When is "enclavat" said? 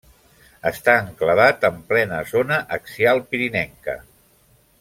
1.01-1.67